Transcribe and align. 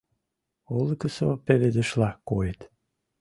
Олыкысо 0.77 1.29
пеледышла 1.45 2.09
койыт. 2.27 2.59